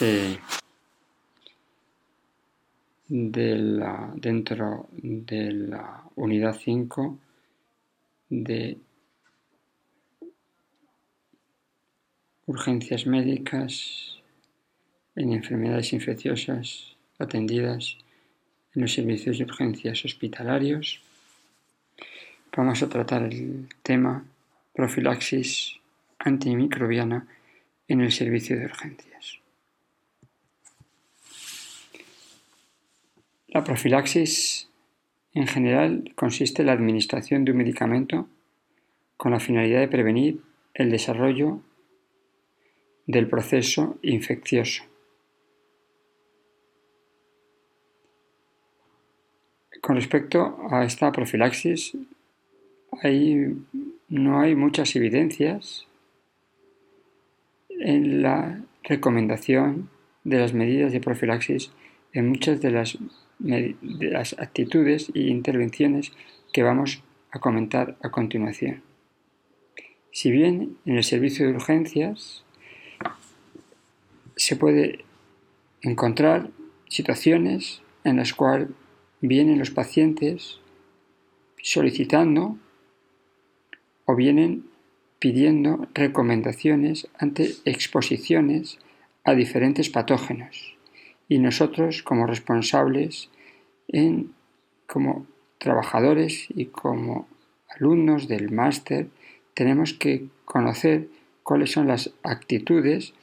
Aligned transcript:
de, 0.00 0.38
dentro 3.08 4.88
de 4.92 5.52
la 5.52 6.02
unidad 6.16 6.56
5 6.58 7.18
de 8.28 8.78
urgencias 12.46 13.06
médicas 13.06 14.16
en 15.14 15.32
enfermedades 15.32 15.92
infecciosas 15.92 16.96
atendidas 17.18 17.96
en 18.74 18.82
los 18.82 18.92
servicios 18.92 19.38
de 19.38 19.44
urgencias 19.44 20.04
hospitalarios. 20.04 21.00
Vamos 22.56 22.82
a 22.82 22.88
tratar 22.88 23.22
el 23.22 23.68
tema 23.82 24.24
profilaxis 24.74 25.76
antimicrobiana 26.18 27.26
en 27.88 28.00
el 28.00 28.12
servicio 28.12 28.58
de 28.58 28.66
urgencias. 28.66 29.45
La 33.56 33.64
profilaxis 33.64 34.68
en 35.32 35.46
general 35.46 36.12
consiste 36.14 36.60
en 36.60 36.66
la 36.66 36.74
administración 36.74 37.46
de 37.46 37.52
un 37.52 37.56
medicamento 37.56 38.28
con 39.16 39.32
la 39.32 39.40
finalidad 39.40 39.80
de 39.80 39.88
prevenir 39.88 40.42
el 40.74 40.90
desarrollo 40.90 41.62
del 43.06 43.26
proceso 43.28 43.96
infeccioso. 44.02 44.84
Con 49.80 49.96
respecto 49.96 50.58
a 50.70 50.84
esta 50.84 51.10
profilaxis, 51.10 51.96
no 54.10 54.38
hay 54.38 54.54
muchas 54.54 54.94
evidencias 54.96 55.86
en 57.70 58.20
la 58.20 58.60
recomendación 58.82 59.88
de 60.24 60.40
las 60.40 60.52
medidas 60.52 60.92
de 60.92 61.00
profilaxis 61.00 61.70
en 62.12 62.28
muchas 62.28 62.60
de 62.60 62.70
las, 62.70 62.98
de 63.38 63.76
las 64.10 64.34
actitudes 64.38 65.10
e 65.14 65.20
intervenciones 65.20 66.12
que 66.52 66.62
vamos 66.62 67.02
a 67.30 67.38
comentar 67.38 67.96
a 68.02 68.10
continuación. 68.10 68.82
Si 70.10 70.30
bien 70.30 70.78
en 70.86 70.96
el 70.96 71.04
servicio 71.04 71.46
de 71.46 71.54
urgencias 71.54 72.44
se 74.36 74.56
puede 74.56 75.04
encontrar 75.82 76.50
situaciones 76.88 77.82
en 78.04 78.16
las 78.16 78.32
cuales 78.32 78.68
vienen 79.20 79.58
los 79.58 79.70
pacientes 79.70 80.58
solicitando 81.62 82.56
o 84.04 84.14
vienen 84.14 84.64
pidiendo 85.18 85.88
recomendaciones 85.94 87.08
ante 87.18 87.54
exposiciones 87.64 88.78
a 89.24 89.34
diferentes 89.34 89.90
patógenos 89.90 90.75
y 91.28 91.38
nosotros 91.38 92.02
como 92.02 92.26
responsables 92.26 93.30
en, 93.88 94.32
como 94.86 95.26
trabajadores 95.58 96.46
y 96.54 96.66
como 96.66 97.28
alumnos 97.68 98.28
del 98.28 98.50
máster 98.50 99.08
tenemos 99.54 99.94
que 99.94 100.26
conocer 100.44 101.08
cuáles 101.42 101.72
son 101.72 101.88
las 101.88 102.12
actitudes 102.22 103.14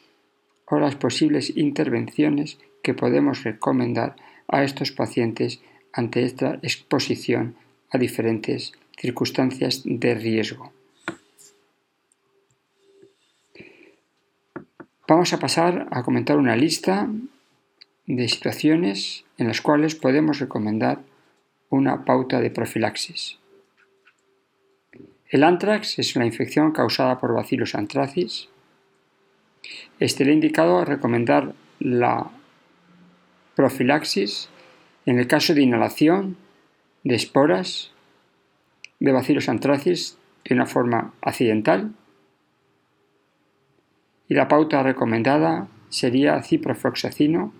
o 0.65 0.79
las 0.79 0.95
posibles 0.95 1.55
intervenciones 1.55 2.57
que 2.81 2.93
podemos 2.93 3.43
recomendar 3.43 4.15
a 4.47 4.63
estos 4.63 4.91
pacientes 4.91 5.61
ante 5.93 6.23
esta 6.23 6.55
exposición 6.61 7.55
a 7.91 7.97
diferentes 7.97 8.73
circunstancias 8.97 9.83
de 9.85 10.15
riesgo. 10.15 10.71
Vamos 15.08 15.33
a 15.33 15.39
pasar 15.39 15.87
a 15.92 16.02
comentar 16.02 16.37
una 16.37 16.55
lista 16.55 17.09
de 18.05 18.27
situaciones 18.27 19.25
en 19.37 19.47
las 19.47 19.61
cuales 19.61 19.95
podemos 19.95 20.39
recomendar 20.39 20.99
una 21.69 22.05
pauta 22.05 22.39
de 22.39 22.52
profilaxis. 22.52 23.39
El 25.30 25.43
antrax 25.43 25.97
es 25.97 26.15
una 26.15 26.25
infección 26.25 26.71
causada 26.71 27.19
por 27.19 27.33
bacillus 27.33 27.75
anthracis. 27.75 28.49
Este 29.99 30.23
indicado 30.31 30.77
a 30.77 30.86
recomendar 30.86 31.53
la 31.80 32.30
profilaxis 33.55 34.49
en 35.05 35.17
el 35.19 35.27
caso 35.27 35.53
de 35.53 35.61
inhalación 35.61 36.37
de 37.03 37.15
esporas 37.15 37.92
de 38.99 39.11
bacillus 39.11 39.49
anthracis 39.49 40.17
de 40.45 40.55
una 40.55 40.65
forma 40.65 41.13
accidental 41.21 41.93
y 44.27 44.36
la 44.36 44.47
pauta 44.47 44.83
recomendada 44.83 45.67
sería 45.89 46.42
ciprofloxacino 46.42 47.53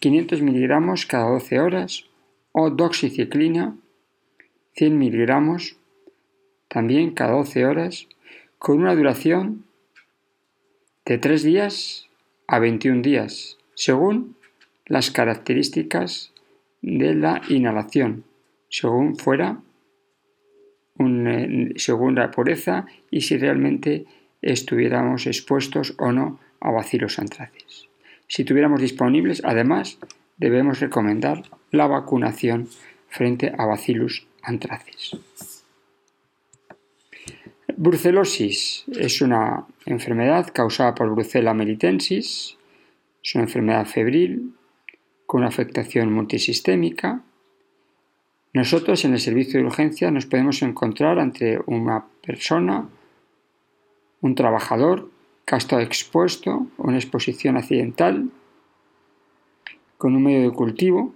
500 0.00 0.40
miligramos 0.40 1.04
cada 1.04 1.28
12 1.28 1.60
horas 1.60 2.06
o 2.52 2.70
doxiciclina 2.70 3.76
100 4.72 4.98
miligramos 4.98 5.76
también 6.68 7.12
cada 7.12 7.32
12 7.32 7.66
horas 7.66 8.08
con 8.58 8.80
una 8.80 8.94
duración 8.94 9.64
de 11.04 11.18
3 11.18 11.42
días 11.42 12.08
a 12.46 12.58
21 12.58 13.02
días 13.02 13.58
según 13.74 14.36
las 14.86 15.10
características 15.10 16.32
de 16.80 17.14
la 17.14 17.42
inhalación 17.48 18.24
según 18.70 19.16
fuera 19.16 19.60
eh, 20.98 21.72
según 21.76 22.14
la 22.14 22.30
pureza 22.30 22.86
y 23.10 23.20
si 23.20 23.36
realmente 23.36 24.06
estuviéramos 24.40 25.26
expuestos 25.26 25.94
o 25.98 26.12
no 26.12 26.40
a 26.60 26.70
bacilos 26.70 27.18
antracis. 27.18 27.89
Si 28.30 28.44
tuviéramos 28.44 28.80
disponibles, 28.80 29.42
además, 29.44 29.98
debemos 30.36 30.78
recomendar 30.78 31.42
la 31.72 31.88
vacunación 31.88 32.68
frente 33.08 33.52
a 33.58 33.66
bacillus 33.66 34.24
anthracis. 34.42 35.16
Brucelosis 37.76 38.84
es 38.86 39.20
una 39.20 39.66
enfermedad 39.84 40.46
causada 40.54 40.94
por 40.94 41.10
Brucella 41.10 41.54
melitensis, 41.54 42.56
es 43.20 43.34
una 43.34 43.44
enfermedad 43.44 43.84
febril 43.84 44.54
con 45.26 45.40
una 45.40 45.48
afectación 45.48 46.12
multisistémica. 46.12 47.24
Nosotros 48.52 49.04
en 49.04 49.14
el 49.14 49.18
servicio 49.18 49.58
de 49.58 49.66
urgencia 49.66 50.08
nos 50.12 50.26
podemos 50.26 50.62
encontrar 50.62 51.18
ante 51.18 51.58
una 51.66 52.04
persona 52.24 52.88
un 54.20 54.36
trabajador 54.36 55.10
que 55.50 55.82
expuesto 55.82 56.68
a 56.78 56.82
una 56.82 56.96
exposición 56.96 57.56
accidental 57.56 58.30
con 59.98 60.14
un 60.14 60.22
medio 60.22 60.42
de 60.42 60.54
cultivo 60.54 61.12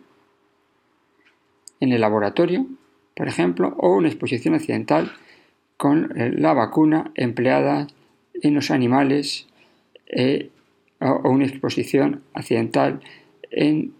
en 1.78 1.92
el 1.92 2.00
laboratorio, 2.00 2.66
por 3.14 3.28
ejemplo, 3.28 3.74
o 3.78 3.94
una 3.94 4.08
exposición 4.08 4.54
accidental 4.54 5.12
con 5.76 6.20
eh, 6.20 6.32
la 6.36 6.52
vacuna 6.52 7.12
empleada 7.14 7.86
en 8.34 8.54
los 8.54 8.72
animales 8.72 9.46
eh, 10.06 10.50
o 11.00 11.30
una 11.30 11.46
exposición 11.46 12.22
accidental 12.32 13.00
en 13.50 13.94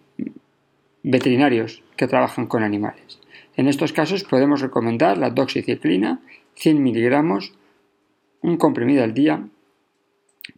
veterinarios 1.03 1.83
que 1.97 2.09
trabajan 2.09 2.47
con 2.47 2.65
animales. 2.65 3.21
En 3.57 3.69
estos 3.69 3.93
casos 3.93 4.25
podemos 4.25 4.61
recomendar 4.61 5.17
la 5.17 5.31
doxiciclina 5.31 6.21
100 6.57 6.83
miligramos 6.83 7.53
un 8.41 8.57
comprimido 8.57 9.05
al 9.05 9.15
día 9.15 9.49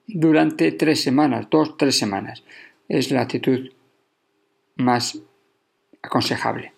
durante 0.07 0.73
tres 0.73 1.03
semanas, 1.03 1.49
dos, 1.51 1.77
tres 1.77 1.99
semanas. 1.99 2.45
Es 2.89 3.11
la 3.11 3.23
actitud 3.23 3.71
más 4.77 5.19
aconsejable. 6.03 6.73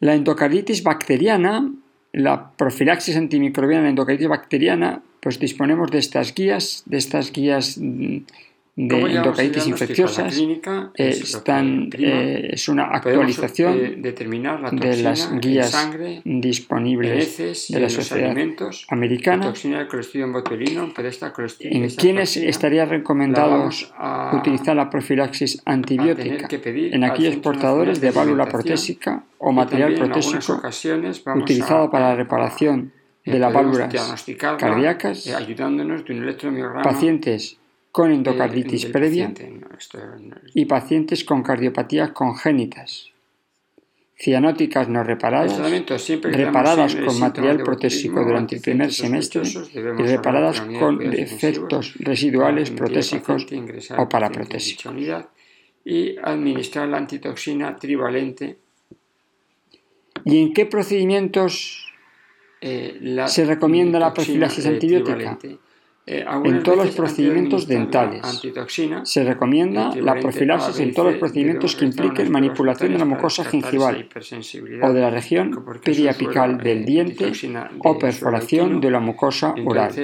La 0.00 0.14
endocarditis 0.14 0.82
bacteriana, 0.82 1.72
la 2.12 2.52
profilaxis 2.56 3.16
antimicrobiana 3.16 3.84
en 3.84 3.90
endocarditis 3.90 4.28
bacteriana, 4.28 5.02
pues 5.20 5.38
disponemos 5.38 5.90
de 5.90 5.98
estas 5.98 6.34
guías, 6.34 6.82
de 6.84 6.98
estas 6.98 7.32
guías 7.32 7.78
mm, 7.78 8.18
de 8.76 9.00
endocarditis 9.00 9.66
infecciosas 9.68 10.36
están, 10.94 11.90
eh, 11.96 12.50
es 12.52 12.68
una 12.68 12.86
actualización 12.86 13.78
eh, 13.78 14.14
de 14.72 14.96
las 15.02 15.30
guías 15.40 15.90
disponibles 16.24 17.68
de 17.68 17.80
la 17.80 17.88
sociedad 17.88 18.36
americana. 18.88 19.52
En 21.60 21.88
quienes 21.90 22.36
estaría 22.36 22.84
recomendado 22.84 23.70
utilizar 24.32 24.74
la 24.74 24.90
profilaxis 24.90 25.62
antibiótica 25.64 26.48
en 26.50 27.04
aquellos 27.04 27.36
portadores 27.36 28.00
de 28.00 28.10
válvula 28.10 28.46
protésica 28.46 29.22
o 29.38 29.52
material 29.52 29.94
protésico 29.94 30.60
utilizado 31.36 31.90
para 31.90 32.08
la 32.10 32.16
reparación 32.16 32.92
de 33.24 33.38
las 33.38 33.52
válvulas 33.52 34.26
cardíacas, 34.58 35.26
eh, 35.26 35.34
pacientes 36.82 37.58
con 37.94 38.10
endocarditis 38.10 38.86
previa 38.86 39.32
y 40.52 40.64
pacientes 40.64 41.22
con 41.22 41.44
cardiopatías 41.44 42.10
congénitas 42.10 43.12
cianóticas 44.18 44.88
no 44.88 45.04
reparadas, 45.04 45.56
reparadas 46.22 46.96
con 46.96 47.20
material 47.20 47.62
protésico 47.62 48.24
durante 48.24 48.56
el 48.56 48.62
primer 48.62 48.92
semestre 48.92 49.42
y 49.72 50.02
reparadas 50.02 50.60
con 50.60 50.98
defectos 51.08 51.94
residuales 52.00 52.72
protésicos 52.72 53.46
o 53.96 54.08
paraprotésicos. 54.08 54.92
Y 55.84 56.16
administrar 56.20 56.88
la 56.88 56.96
antitoxina 56.96 57.76
trivalente. 57.76 58.58
¿Y 60.24 60.42
en 60.42 60.52
qué 60.52 60.66
procedimientos 60.66 61.92
eh, 62.60 63.22
se 63.28 63.44
recomienda 63.44 64.00
la 64.00 64.12
profilaxis 64.12 64.66
antibiótica? 64.66 65.38
Eh, 66.06 66.22
en 66.44 66.62
todos 66.62 66.84
los 66.84 66.94
procedimientos 66.94 67.66
dentales. 67.66 68.42
Se 69.04 69.24
recomienda 69.24 69.94
la 69.96 70.14
profilaxis 70.20 70.78
en 70.80 70.92
todos 70.92 71.12
los 71.12 71.18
procedimientos 71.18 71.74
que 71.76 71.86
impliquen 71.86 72.30
manipulación 72.30 72.92
de 72.92 72.98
la 72.98 73.06
mucosa 73.06 73.42
gingival 73.42 74.06
o 74.82 74.92
de 74.92 75.00
la 75.00 75.08
región 75.08 75.64
periapical 75.82 76.58
del 76.58 76.84
diente 76.84 77.32
o 77.78 77.98
perforación 77.98 78.82
de 78.82 78.90
la 78.90 79.00
mucosa 79.00 79.54
oral. 79.64 79.94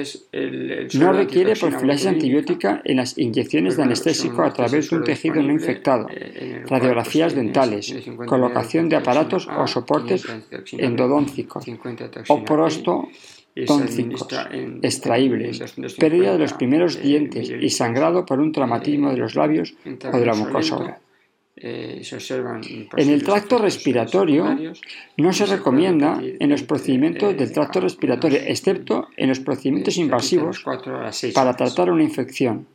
No 0.95 1.13
requiere 1.13 1.55
profilaxis 1.55 2.07
antibiótica 2.07 2.81
en 2.83 2.97
las 2.97 3.15
inyecciones 3.19 3.77
de 3.77 3.83
anestésico 3.83 4.41
a 4.41 4.51
través 4.51 4.89
de 4.89 4.95
un 4.95 5.03
tejido 5.03 5.43
no 5.43 5.51
infectado, 5.51 6.07
eh, 6.09 6.63
radiografías 6.67 7.35
dentales, 7.35 7.93
colocación 8.25 8.89
de 8.89 8.95
aparatos 8.95 9.47
o 9.47 9.67
soportes 9.67 10.25
endodóncicos 10.79 11.63
o 12.27 12.43
prosto 12.43 13.07
tóncicos, 13.65 14.27
extraíbles, 14.81 15.61
pérdida 15.97 16.33
de 16.33 16.39
los 16.39 16.53
primeros 16.53 16.95
eh, 16.95 17.01
dientes 17.01 17.49
y 17.49 17.69
sangrado 17.69 18.25
por 18.25 18.39
un 18.39 18.51
traumatismo 18.51 19.11
de 19.11 19.17
los 19.17 19.35
labios 19.35 19.73
o 19.85 20.17
de 20.17 20.25
la 20.25 20.33
mucosa 20.33 20.77
oral. 20.77 20.97
Eh, 21.63 22.01
en 22.97 23.09
el 23.09 23.23
tracto 23.23 23.57
respiratorio 23.57 24.57
no 25.17 25.33
se 25.33 25.45
recomienda 25.45 26.19
en 26.21 26.49
los 26.49 26.63
procedimientos 26.63 27.37
del 27.37 27.51
tracto 27.51 27.81
respiratorio, 27.81 28.39
excepto 28.45 29.09
en 29.17 29.29
los 29.29 29.39
procedimientos 29.41 29.97
invasivos 29.97 30.63
para 31.33 31.55
tratar 31.55 31.91
una 31.91 32.03
infección 32.03 32.65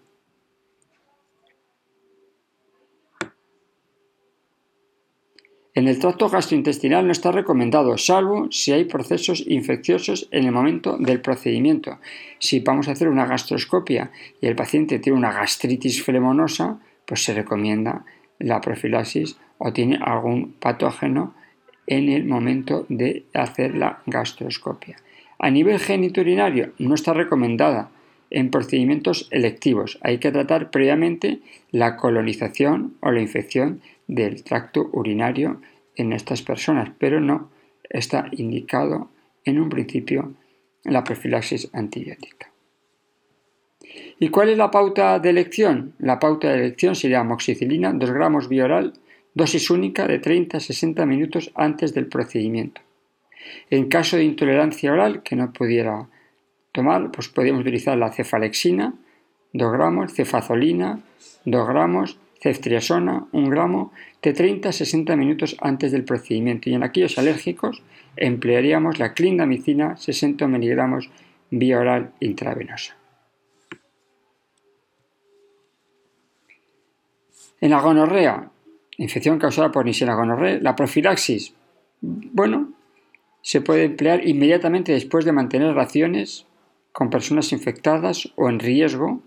En 5.77 5.89
el 5.89 5.99
tracto 5.99 6.31
gastrointestinal 6.31 7.05
no 7.05 7.13
está 7.13 7.33
recomendado, 7.33 7.99
salvo 7.99 8.51
si 8.51 8.73
hay 8.73 8.87
procesos 8.87 9.45
infecciosos 9.47 10.27
en 10.31 10.47
el 10.47 10.53
momento 10.53 10.97
del 10.97 11.21
procedimiento. 11.21 11.99
Si 12.39 12.61
vamos 12.61 12.89
a 12.89 12.93
hacer 12.93 13.09
una 13.09 13.27
gastroscopia 13.27 14.11
y 14.41 14.47
el 14.47 14.57
paciente 14.57 14.99
tiene 14.99 15.19
una 15.19 15.35
gastritis 15.35 16.03
flemonosa, 16.03 16.79
pues 17.05 17.25
se 17.25 17.35
recomienda 17.35 18.07
la 18.39 18.63
profilaxis 18.63 19.37
o 19.59 19.75
tiene 19.75 19.99
algún 20.01 20.53
patógeno 20.53 21.35
en 21.87 22.09
el 22.09 22.25
momento 22.25 22.87
de 22.89 23.27
hacer 23.35 23.77
la 23.77 24.01
gastroscopia. 24.07 24.97
A 25.39 25.51
nivel 25.51 25.79
geniturinario 25.79 26.73
no 26.79 26.95
está 26.95 27.13
recomendada 27.13 27.91
en 28.31 28.51
procedimientos 28.51 29.29
electivos. 29.31 29.99
Hay 30.01 30.19
que 30.19 30.33
tratar 30.33 30.71
previamente 30.71 31.41
la 31.71 31.99
colonización 31.99 32.95
o 33.01 33.11
la 33.11 33.21
infección 33.21 33.83
del 34.07 34.43
tracto 34.45 34.89
urinario 34.93 35.61
en 35.95 36.13
estas 36.13 36.43
personas, 36.43 36.91
pero 36.99 37.21
no 37.21 37.51
está 37.89 38.29
indicado 38.33 39.11
en 39.45 39.61
un 39.61 39.69
principio 39.69 40.35
la 40.85 41.05
profilaxis 41.05 41.69
antibiótica. 41.73 42.51
¿Y 44.19 44.29
cuál 44.29 44.49
es 44.51 44.59
la 44.59 44.71
pauta 44.71 45.19
de 45.19 45.31
elección? 45.31 45.95
La 45.99 46.19
pauta 46.19 46.49
de 46.49 46.59
elección 46.59 46.95
sería 46.95 47.21
amoxicilina 47.21 47.93
2 47.93 48.11
gramos 48.11 48.49
vía 48.49 48.65
oral, 48.65 48.95
dosis 49.35 49.71
única 49.71 50.07
de 50.07 50.19
30 50.19 50.57
a 50.57 50.61
60 50.61 51.05
minutos 51.07 51.53
antes 51.55 51.93
del 51.93 52.07
procedimiento. 52.07 52.81
En 53.71 53.89
caso 53.89 54.17
de 54.17 54.25
intolerancia 54.25 54.93
oral 54.93 55.23
que 55.23 55.37
no 55.37 55.53
pudiera 55.53 56.09
tomar, 56.73 57.11
pues 57.11 57.29
podríamos 57.29 57.63
utilizar 57.63 57.97
la 57.97 58.13
cefalexina 58.13 58.95
2 59.53 59.73
gramos, 59.73 60.15
cefazolina 60.15 61.01
2 61.45 61.69
gramos, 61.69 62.19
ceftriaxona 62.41 63.27
1 63.33 63.51
gramo 63.51 63.93
de 64.23 64.33
30 64.33 64.69
a 64.69 64.73
60 64.73 65.17
minutos 65.17 65.57
antes 65.61 65.93
del 65.93 66.05
procedimiento 66.05 66.69
y 66.71 66.75
en 66.75 66.83
aquellos 66.83 67.19
alérgicos 67.19 67.83
emplearíamos 68.17 68.99
la 68.99 69.15
clindamicina 69.15 69.97
60 69.97 70.47
miligramos 70.49 71.11
vía 71.51 71.79
oral 71.79 72.13
intravenosa. 72.21 72.97
En 77.61 77.71
la 77.71 77.81
gonorrea, 77.81 78.51
infección 78.99 79.39
causada 79.39 79.73
por 79.73 79.85
Nisena 79.85 80.15
gonorrea, 80.15 80.59
la 80.61 80.77
profilaxis, 80.77 81.55
bueno, 82.01 82.73
se 83.41 83.61
puede 83.61 83.85
emplear 83.85 84.27
inmediatamente 84.27 84.93
después 84.93 85.25
de 85.25 85.33
mantener 85.33 85.75
raciones 85.75 86.47
con 86.93 87.11
personas 87.11 87.53
infectadas 87.53 88.33
o 88.37 88.49
en 88.49 88.59
riesgo, 88.59 89.23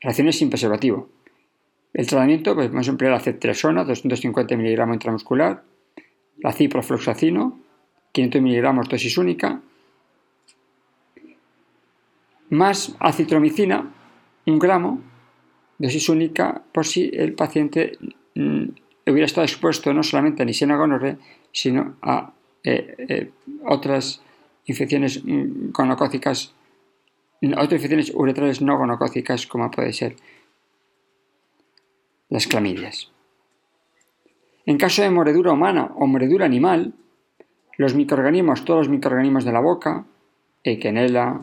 raciones 0.00 0.38
sin 0.38 0.48
preservativo. 0.48 1.08
El 1.92 2.06
tratamiento, 2.06 2.54
pues 2.54 2.70
vamos 2.70 2.86
a 2.88 2.90
emplear 2.90 3.12
la 3.12 3.20
cetresona, 3.20 3.84
250 3.84 4.56
mg 4.56 4.92
intramuscular, 4.92 5.62
la 6.38 6.52
ciprofloxacino, 6.52 7.58
500 8.12 8.42
mg 8.42 8.88
dosis 8.88 9.18
única, 9.18 9.60
más 12.50 12.94
acitromicina, 13.00 13.92
un 14.46 14.58
gramo, 14.58 15.00
dosis 15.78 16.08
única, 16.08 16.62
por 16.72 16.86
si 16.86 17.10
el 17.12 17.34
paciente 17.34 17.98
mm, 18.34 18.64
hubiera 19.06 19.26
estado 19.26 19.44
expuesto 19.44 19.92
no 19.92 20.02
solamente 20.02 20.42
a 20.42 20.46
Nisena 20.46 20.76
gonorrea, 20.76 21.18
sino 21.52 21.96
a 22.02 22.32
eh, 22.64 22.94
eh, 22.98 23.30
otras 23.64 24.22
infecciones 24.66 25.22
mm, 25.24 25.70
gonocócicas, 25.72 26.54
otras 27.42 27.72
infecciones 27.72 28.12
uretrales 28.14 28.60
no 28.60 28.76
gonocócicas, 28.76 29.46
como 29.46 29.70
puede 29.70 29.92
ser 29.92 30.16
las 32.28 32.46
clamidias. 32.46 33.10
En 34.66 34.76
caso 34.76 35.02
de 35.02 35.10
mordedura 35.10 35.52
humana 35.52 35.92
o 35.96 36.06
mordedura 36.06 36.44
animal, 36.44 36.92
los 37.76 37.94
microorganismos, 37.94 38.64
todos 38.64 38.80
los 38.80 38.88
microorganismos 38.88 39.44
de 39.44 39.52
la 39.52 39.60
boca, 39.60 40.04
Equenella, 40.64 41.40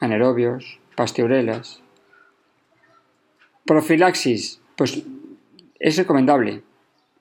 anaerobios, 0.00 0.78
pasteurelas. 0.96 1.82
Profilaxis, 3.66 4.60
pues 4.76 5.02
es 5.78 5.96
recomendable 5.96 6.62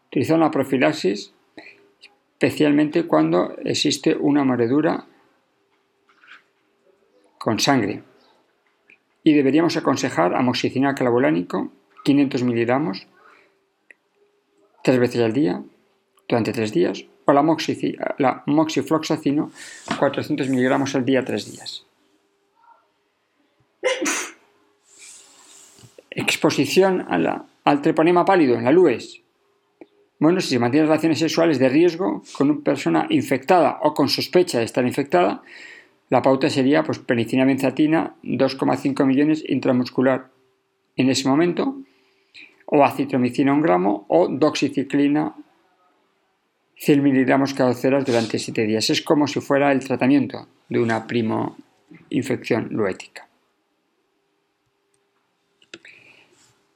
utilizar 0.08 0.38
una 0.38 0.52
profilaxis 0.52 1.34
especialmente 2.42 3.06
cuando 3.06 3.56
existe 3.64 4.16
una 4.16 4.44
mordedura 4.44 5.06
con 7.38 7.60
sangre. 7.60 8.02
Y 9.24 9.34
deberíamos 9.34 9.78
aconsejar 9.78 10.34
amoxicilina 10.34 10.96
clavulánico 10.96 11.72
500 12.04 12.44
miligramos 12.44 13.08
tres 14.84 15.00
veces 15.00 15.22
al 15.22 15.34
día 15.34 15.62
durante 16.28 16.54
tres 16.54 16.72
días 16.72 17.06
o 17.26 17.34
la, 17.34 18.44
moxifloxacino 18.46 19.52
400 20.00 20.50
miligramos 20.50 20.96
al 20.96 21.06
día 21.06 21.24
tres 21.24 21.52
días. 21.52 21.86
Exposición 26.10 27.06
al 27.64 27.82
treponema 27.82 28.26
pálido 28.26 28.56
en 28.56 28.66
la 28.66 28.72
LUES. 28.72 29.22
Bueno, 30.20 30.40
si 30.40 30.50
se 30.50 30.60
mantienen 30.60 30.88
relaciones 30.88 31.20
sexuales 31.20 31.58
de 31.58 31.70
riesgo 31.70 32.22
con 32.38 32.52
una 32.52 32.64
persona 32.64 33.08
infectada 33.10 33.80
o 33.82 33.94
con 33.94 34.08
sospecha 34.08 34.60
de 34.60 34.66
estar 34.66 34.86
infectada, 34.86 35.42
la 36.10 36.22
pauta 36.22 36.50
sería 36.50 36.84
pues, 36.84 37.00
penicina 37.00 37.46
benzatina 37.46 38.16
2,5 38.24 39.06
millones 39.06 39.44
intramuscular 39.48 40.30
en 40.96 41.10
ese 41.10 41.28
momento 41.28 41.78
o 42.74 42.86
acitromicina 42.86 43.52
un 43.52 43.62
gramo 43.62 44.06
o 44.08 44.32
doxiciclina 44.32 45.36
100 46.80 47.04
miligramos 47.04 47.54
cada 47.54 47.76
horas 47.76 48.06
durante 48.06 48.40
7 48.40 48.66
días. 48.66 48.90
Es 48.90 49.02
como 49.02 49.28
si 49.28 49.40
fuera 49.40 49.72
el 49.72 49.84
tratamiento 49.84 50.48
de 50.70 50.80
una 50.80 51.06
primo 51.06 51.58
infección 52.10 52.70
luética. 52.72 53.28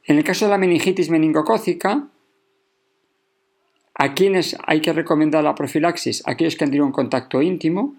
En 0.04 0.18
el 0.18 0.24
caso 0.24 0.46
de 0.46 0.52
la 0.52 0.60
meningitis 0.60 1.10
meningocócica, 1.10 2.08
¿a 3.96 4.14
quiénes 4.14 4.58
hay 4.68 4.82
que 4.82 4.94
recomendar 4.94 5.44
la 5.44 5.56
profilaxis? 5.56 6.22
Aquellos 6.28 6.56
que 6.56 6.66
han 6.66 6.70
tenido 6.70 6.86
un 6.86 6.92
contacto 6.92 7.42
íntimo, 7.42 7.96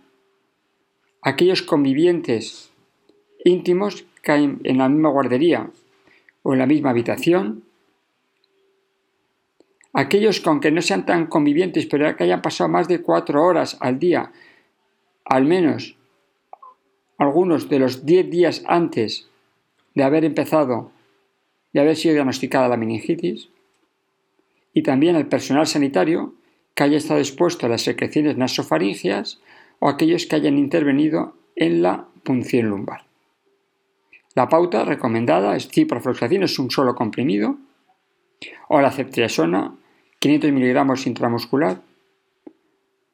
aquellos 1.23 1.62
convivientes 1.62 2.71
íntimos 3.45 4.05
que 4.23 4.33
hay 4.33 4.59
en 4.62 4.79
la 4.79 4.88
misma 4.88 5.09
guardería 5.09 5.71
o 6.43 6.53
en 6.53 6.61
la 6.61 6.67
misma 6.67 6.91
habitación, 6.91 7.66
aquellos 9.97 10.41
que 10.41 10.49
aunque 10.50 10.71
no 10.71 10.83
sean 10.83 11.07
tan 11.07 11.26
convivientes, 11.26 11.87
pero 11.87 12.15
que 12.17 12.25
hayan 12.25 12.43
pasado 12.43 12.69
más 12.69 12.87
de 12.87 13.00
cuatro 13.00 13.43
horas 13.43 13.79
al 13.81 13.99
día, 13.99 14.31
al 15.25 15.47
menos 15.47 15.97
algunos 17.17 17.71
de 17.71 17.79
los 17.79 18.05
diez 18.05 18.29
días 18.29 18.62
antes 18.67 19.26
de 19.95 20.05
haber 20.05 20.26
empezado, 20.26 20.93
de 21.73 21.81
haber 21.81 21.97
sido 21.97 22.12
diagnosticada 22.12 22.69
la 22.69 22.76
meningitis, 22.76 23.49
y 24.75 24.83
también 24.83 25.17
al 25.17 25.29
personal 25.29 25.67
sanitario 25.67 26.35
que 26.75 26.85
haya 26.85 26.99
estado 26.99 27.21
expuesto 27.21 27.65
a 27.65 27.71
las 27.71 27.81
secreciones 27.81 28.37
nasofaringeas 28.37 29.41
o 29.79 29.88
aquellos 29.88 30.26
que 30.26 30.37
hayan 30.37 30.59
intervenido 30.59 31.35
en 31.57 31.81
la 31.81 32.05
punción 32.23 32.69
lumbar. 32.69 33.07
La 34.35 34.50
pauta 34.50 34.85
recomendada 34.85 35.57
es 35.57 35.69
ciprofloxacina, 35.69 36.45
es 36.45 36.59
un 36.59 36.71
solo 36.71 36.95
comprimido, 36.95 37.57
o 38.69 38.83
la 38.83 38.91
ceftriaxona, 38.91 39.75
500 40.26 40.50
miligramos 40.50 41.06
intramuscular, 41.06 41.83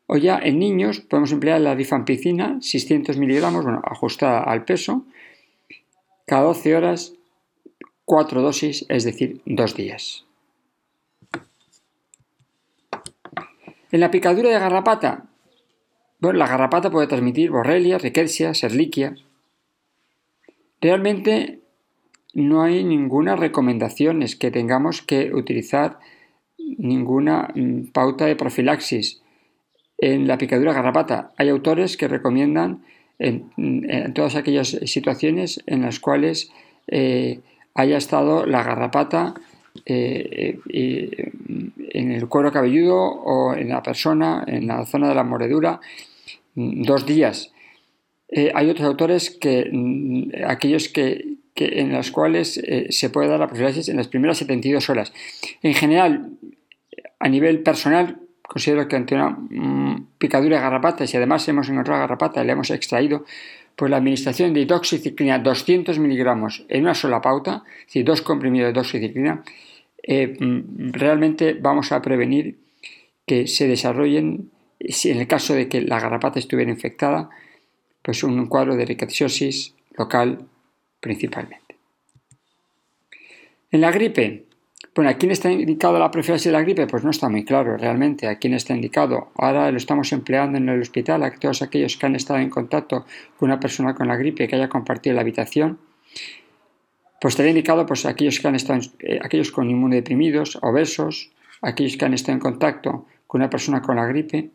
o 0.06 0.16
ya 0.16 0.38
en 0.38 0.58
niños 0.58 1.00
podemos 1.00 1.30
emplear 1.30 1.60
la 1.60 1.74
rifampicina, 1.74 2.56
600 2.62 3.18
miligramos, 3.18 3.64
bueno, 3.64 3.82
ajustada 3.84 4.40
al 4.40 4.64
peso, 4.64 5.04
cada 6.24 6.44
12 6.44 6.74
horas, 6.74 7.12
4 8.06 8.40
dosis, 8.40 8.86
es 8.88 9.04
decir, 9.04 9.42
2 9.44 9.76
días. 9.76 10.24
En 13.90 14.00
la 14.00 14.10
picadura 14.10 14.48
de 14.48 14.58
garrapata, 14.58 15.26
bueno, 16.18 16.38
la 16.38 16.46
garrapata 16.46 16.90
puede 16.90 17.08
transmitir 17.08 17.50
borrelia, 17.50 17.98
rickettsia, 17.98 18.54
serliquia. 18.54 19.16
Realmente 20.80 21.60
no 22.32 22.62
hay 22.62 22.82
ninguna 22.84 23.36
recomendación 23.36 24.24
que 24.40 24.50
tengamos 24.50 25.02
que 25.02 25.34
utilizar 25.34 25.98
ninguna 26.78 27.50
mm, 27.54 27.92
pauta 27.92 28.26
de 28.26 28.36
profilaxis 28.36 29.22
en 30.02 30.26
la 30.26 30.36
picadura 30.36 30.72
garrapata. 30.72 31.32
Hay 31.36 31.48
autores 31.48 31.96
que 31.96 32.08
recomiendan 32.08 32.82
en, 33.20 34.14
todas 34.14 34.34
aquellas 34.34 34.68
situaciones 34.86 35.62
en 35.66 35.82
las 35.82 36.00
cuales 36.00 36.50
eh, 36.88 37.40
haya 37.74 37.96
estado 37.96 38.44
la 38.46 38.64
garrapata 38.64 39.34
eh, 39.86 40.58
eh, 40.68 41.32
en 41.90 42.10
el 42.10 42.28
cuero 42.28 42.50
cabelludo 42.52 42.98
o 43.00 43.54
en 43.54 43.68
la 43.68 43.82
persona, 43.82 44.44
en 44.46 44.66
la 44.66 44.84
zona 44.86 45.08
de 45.08 45.14
la 45.14 45.22
mordedura, 45.22 45.80
mm, 46.56 46.82
dos 46.82 47.06
días. 47.06 47.52
Hay 48.54 48.70
otros 48.70 48.88
autores 48.88 49.30
que, 49.30 49.68
mm, 49.70 50.44
aquellos 50.46 50.88
que, 50.88 51.36
en 51.54 51.92
los 51.92 52.10
cuales 52.10 52.60
se 52.88 53.10
puede 53.10 53.28
dar 53.28 53.38
la 53.38 53.46
profilaxis 53.46 53.88
en 53.88 53.98
las 53.98 54.08
primeras 54.08 54.38
72 54.38 54.88
horas. 54.88 55.12
En 55.62 55.74
general, 55.74 56.30
a 57.22 57.28
nivel 57.28 57.62
personal, 57.62 58.18
considero 58.42 58.88
que 58.88 58.96
ante 58.96 59.14
una 59.14 59.30
mm, 59.30 60.08
picadura 60.18 60.56
de 60.56 60.62
garrapata, 60.62 61.06
si 61.06 61.16
además 61.16 61.46
hemos 61.46 61.68
encontrado 61.68 62.00
garrapata 62.00 62.42
y 62.42 62.46
le 62.46 62.52
hemos 62.52 62.70
extraído, 62.70 63.24
pues 63.76 63.92
la 63.92 63.98
administración 63.98 64.52
de 64.52 64.66
doxiciclina 64.66 65.38
200 65.38 66.00
miligramos 66.00 66.64
en 66.68 66.82
una 66.82 66.96
sola 66.96 67.20
pauta, 67.20 67.62
es 67.78 67.86
decir, 67.86 68.04
dos 68.04 68.22
comprimidos 68.22 68.70
de 68.70 68.72
doxiciclina, 68.72 69.44
eh, 70.02 70.36
mm, 70.36 70.90
realmente 70.94 71.54
vamos 71.54 71.92
a 71.92 72.02
prevenir 72.02 72.58
que 73.24 73.46
se 73.46 73.68
desarrollen, 73.68 74.50
si 74.80 75.12
en 75.12 75.20
el 75.20 75.28
caso 75.28 75.54
de 75.54 75.68
que 75.68 75.80
la 75.80 76.00
garrapata 76.00 76.40
estuviera 76.40 76.72
infectada, 76.72 77.30
pues 78.02 78.24
un 78.24 78.46
cuadro 78.48 78.74
de 78.74 78.84
rickettsiosis 78.84 79.76
local 79.96 80.40
principalmente. 80.98 81.76
En 83.70 83.80
la 83.80 83.92
gripe, 83.92 84.46
bueno, 84.94 85.10
¿a 85.10 85.14
quién 85.14 85.32
está 85.32 85.50
indicado 85.50 85.98
la 85.98 86.10
profilaxis 86.10 86.46
de 86.46 86.52
la 86.52 86.60
gripe? 86.60 86.86
Pues 86.86 87.02
no 87.02 87.10
está 87.10 87.30
muy 87.30 87.44
claro 87.44 87.78
realmente 87.78 88.28
a 88.28 88.36
quién 88.36 88.52
está 88.52 88.74
indicado. 88.74 89.32
Ahora 89.36 89.70
lo 89.70 89.78
estamos 89.78 90.12
empleando 90.12 90.58
en 90.58 90.68
el 90.68 90.82
hospital 90.82 91.22
a 91.22 91.30
todos 91.30 91.62
aquellos 91.62 91.96
que 91.96 92.04
han 92.04 92.14
estado 92.14 92.40
en 92.40 92.50
contacto 92.50 93.06
con 93.38 93.48
una 93.48 93.58
persona 93.58 93.94
con 93.94 94.08
la 94.08 94.16
gripe 94.16 94.46
que 94.46 94.54
haya 94.54 94.68
compartido 94.68 95.14
la 95.14 95.22
habitación. 95.22 95.78
Pues 97.22 97.32
estaría 97.32 97.50
indicado 97.50 97.86
pues, 97.86 98.04
aquellos, 98.04 98.38
que 98.38 98.48
han 98.48 98.54
estado, 98.54 98.80
eh, 98.98 99.18
aquellos 99.22 99.50
con 99.50 99.70
inmunodeprimidos, 99.70 100.58
obesos, 100.60 101.30
aquellos 101.62 101.96
que 101.96 102.04
han 102.04 102.12
estado 102.12 102.34
en 102.34 102.40
contacto 102.40 103.06
con 103.26 103.40
una 103.40 103.48
persona 103.48 103.80
con 103.80 103.96
la 103.96 104.04
gripe, 104.04 104.50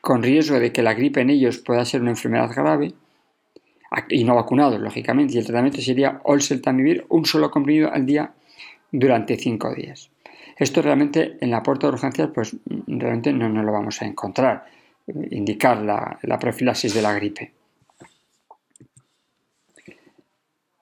con 0.00 0.24
riesgo 0.24 0.58
de 0.58 0.72
que 0.72 0.82
la 0.82 0.94
gripe 0.94 1.20
en 1.20 1.30
ellos 1.30 1.58
pueda 1.58 1.84
ser 1.84 2.00
una 2.00 2.10
enfermedad 2.10 2.50
grave, 2.52 2.94
y 4.08 4.24
no 4.24 4.34
vacunados, 4.34 4.80
lógicamente, 4.80 5.34
y 5.34 5.38
el 5.38 5.46
tratamiento 5.46 5.80
sería 5.80 6.20
Olseltamivir, 6.24 7.06
un 7.08 7.24
solo 7.24 7.50
comprimido 7.50 7.92
al 7.92 8.04
día 8.04 8.32
durante 8.92 9.36
cinco 9.36 9.74
días. 9.74 10.10
Esto 10.56 10.80
realmente 10.82 11.36
en 11.40 11.50
la 11.50 11.62
puerta 11.62 11.86
de 11.86 11.94
urgencias 11.94 12.30
pues 12.34 12.56
realmente 12.86 13.32
no, 13.32 13.48
no 13.48 13.62
lo 13.62 13.72
vamos 13.72 14.00
a 14.00 14.06
encontrar, 14.06 14.66
indicar 15.30 15.82
la, 15.82 16.18
la 16.22 16.38
profilaxis 16.38 16.94
de 16.94 17.02
la 17.02 17.14
gripe. 17.14 17.52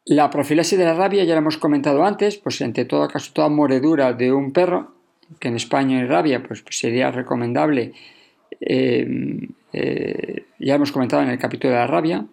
La 0.07 0.29
profilaxis 0.29 0.79
de 0.79 0.85
la 0.85 0.95
rabia 0.95 1.25
ya 1.25 1.33
la 1.35 1.41
hemos 1.41 1.57
comentado 1.57 2.05
antes, 2.05 2.37
pues 2.37 2.61
entre 2.61 2.85
todo 2.85 3.09
caso 3.09 3.33
toda 3.33 3.49
moredura 3.49 4.13
de 4.13 4.33
un 4.33 4.53
perro, 4.53 4.93
que 5.41 5.49
en 5.49 5.57
España 5.57 5.99
hay 5.99 6.07
rabia, 6.07 6.43
pues, 6.43 6.63
sería 6.71 7.11
recomendable, 7.11 7.93
eh, 8.61 9.49
eh, 9.73 10.45
ya 10.59 10.75
hemos 10.75 10.93
comentado 10.93 11.23
en 11.23 11.31
el 11.31 11.39
capítulo 11.39 11.73
de 11.73 11.81
la 11.81 11.87
rabia. 11.87 12.27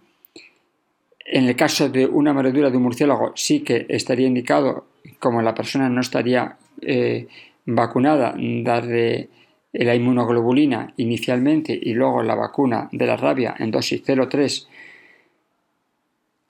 En 1.25 1.45
el 1.47 1.55
caso 1.55 1.87
de 1.89 2.05
una 2.05 2.33
mordedura 2.33 2.69
de 2.69 2.77
un 2.77 2.83
murciélago 2.83 3.31
sí 3.35 3.61
que 3.61 3.85
estaría 3.89 4.27
indicado 4.27 4.85
como 5.19 5.41
la 5.41 5.53
persona 5.53 5.89
no 5.89 6.01
estaría 6.01 6.57
eh, 6.81 7.27
vacunada, 7.65 8.35
darle 8.37 9.29
la 9.73 9.95
inmunoglobulina 9.95 10.93
inicialmente 10.97 11.77
y 11.81 11.93
luego 11.93 12.23
la 12.23 12.35
vacuna 12.35 12.89
de 12.91 13.05
la 13.05 13.15
rabia 13.15 13.55
en 13.57 13.71
dosis 13.71 14.03
0,3, 14.05 14.67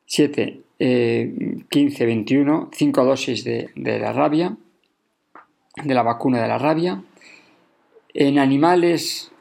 7, 0.05 0.61
15, 1.69 2.05
21, 2.05 2.69
5 2.73 3.05
dosis 3.05 3.43
de, 3.43 3.69
la 3.75 4.11
rabia, 4.13 4.57
de 5.83 5.93
la 5.93 6.01
vacuna 6.01 6.41
de 6.41 6.47
la 6.47 6.57
rabia. 6.57 7.03
En 8.13 8.39
animales, 8.39 9.31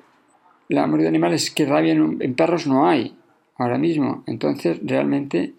la 0.69 0.87
mayoría 0.87 1.05
de 1.05 1.09
animales 1.09 1.51
que 1.51 1.65
rabian 1.65 2.19
en 2.21 2.35
perros 2.35 2.67
no 2.67 2.87
hay 2.87 3.17
ahora 3.57 3.79
mismo. 3.79 4.23
Entonces, 4.27 4.79
realmente 4.83 5.55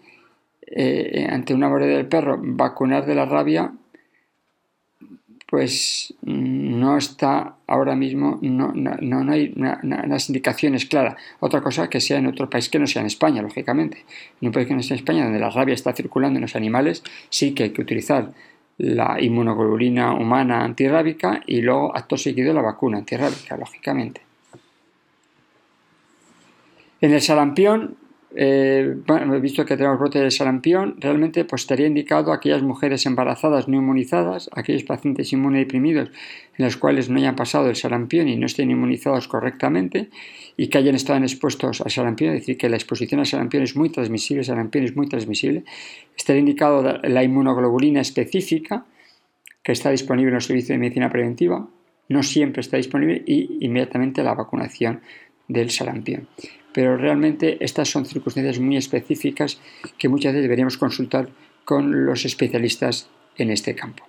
eh, 0.74 1.26
ante 1.30 1.54
una 1.54 1.68
mordida 1.68 1.96
del 1.96 2.06
perro, 2.06 2.38
vacunar 2.40 3.04
de 3.06 3.14
la 3.14 3.26
rabia, 3.26 3.72
pues 5.52 6.14
no 6.22 6.96
está 6.96 7.56
ahora 7.66 7.94
mismo, 7.94 8.38
no, 8.40 8.72
no, 8.72 9.32
hay 9.32 9.52
unas 9.54 10.28
indicaciones 10.30 10.86
claras. 10.86 11.16
Otra 11.40 11.60
cosa 11.60 11.90
que 11.90 12.00
sea 12.00 12.16
en 12.16 12.26
otro 12.26 12.48
país 12.48 12.70
que 12.70 12.78
no 12.78 12.86
sea 12.86 13.00
en 13.00 13.08
España, 13.08 13.42
lógicamente. 13.42 13.98
En 14.40 14.48
un 14.48 14.52
país 14.52 14.66
que 14.66 14.74
no 14.74 14.82
sea 14.82 14.94
en 14.94 15.00
España, 15.00 15.24
donde 15.24 15.38
la 15.38 15.50
rabia 15.50 15.74
está 15.74 15.92
circulando 15.92 16.38
en 16.38 16.40
los 16.40 16.56
animales, 16.56 17.02
sí 17.28 17.52
que 17.52 17.64
hay 17.64 17.70
que 17.70 17.82
utilizar 17.82 18.32
la 18.78 19.20
inmunoglobulina 19.20 20.14
humana 20.14 20.64
antirrábica 20.64 21.42
y 21.46 21.60
luego 21.60 21.94
acto 21.94 22.16
seguido 22.16 22.54
la 22.54 22.62
vacuna 22.62 22.96
antirrábica, 22.96 23.54
lógicamente. 23.58 24.22
En 27.02 27.12
el 27.12 27.20
sarampión 27.20 27.96
eh, 28.34 28.94
visto 29.40 29.64
que 29.64 29.76
tenemos 29.76 29.98
brote 29.98 30.20
de 30.20 30.30
sarampión, 30.30 30.96
realmente 30.98 31.44
pues 31.44 31.62
estaría 31.62 31.86
indicado 31.86 32.32
a 32.32 32.36
aquellas 32.36 32.62
mujeres 32.62 33.04
embarazadas 33.06 33.68
no 33.68 33.76
inmunizadas, 33.76 34.48
aquellos 34.52 34.84
pacientes 34.84 35.32
inmunodeprimidos 35.32 36.10
en 36.56 36.64
los 36.64 36.76
cuales 36.76 37.10
no 37.10 37.18
hayan 37.18 37.36
pasado 37.36 37.68
el 37.68 37.76
sarampión 37.76 38.28
y 38.28 38.36
no 38.36 38.46
estén 38.46 38.70
inmunizados 38.70 39.28
correctamente 39.28 40.08
y 40.56 40.68
que 40.68 40.78
hayan 40.78 40.94
estado 40.94 41.22
expuestos 41.22 41.80
al 41.80 41.90
sarampión, 41.90 42.34
es 42.34 42.40
decir, 42.40 42.56
que 42.56 42.68
la 42.68 42.76
exposición 42.76 43.20
al 43.20 43.26
sarampión 43.26 43.62
es 43.62 43.76
muy 43.76 43.90
transmisible, 43.90 44.40
el 44.40 44.46
sarampión 44.46 44.84
es 44.84 44.96
muy 44.96 45.08
transmisible, 45.08 45.64
estaría 46.16 46.40
indicado 46.40 47.00
la 47.02 47.22
inmunoglobulina 47.24 48.00
específica 48.00 48.86
que 49.62 49.72
está 49.72 49.90
disponible 49.90 50.28
en 50.28 50.34
los 50.34 50.46
servicios 50.46 50.68
de 50.68 50.78
medicina 50.78 51.10
preventiva, 51.10 51.68
no 52.08 52.22
siempre 52.22 52.60
está 52.60 52.76
disponible 52.76 53.22
y 53.26 53.58
inmediatamente 53.60 54.22
la 54.22 54.34
vacunación 54.34 55.00
del 55.48 55.70
sarampión 55.70 56.28
pero 56.72 56.96
realmente 56.96 57.58
estas 57.60 57.88
son 57.88 58.06
circunstancias 58.06 58.58
muy 58.58 58.76
específicas 58.76 59.60
que 59.98 60.08
muchas 60.08 60.32
veces 60.32 60.42
deberíamos 60.42 60.78
consultar 60.78 61.28
con 61.64 62.06
los 62.06 62.24
especialistas 62.24 63.08
en 63.36 63.50
este 63.50 63.74
campo. 63.74 64.04